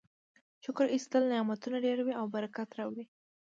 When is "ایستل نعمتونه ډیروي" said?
0.93-2.13